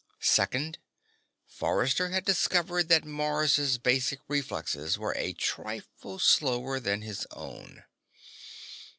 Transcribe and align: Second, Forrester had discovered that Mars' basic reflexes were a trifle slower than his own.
Second, 0.23 0.79
Forrester 1.45 2.09
had 2.09 2.25
discovered 2.25 2.87
that 2.87 3.05
Mars' 3.05 3.77
basic 3.77 4.19
reflexes 4.27 4.97
were 4.97 5.13
a 5.15 5.33
trifle 5.33 6.17
slower 6.17 6.79
than 6.79 7.03
his 7.03 7.27
own. 7.29 7.83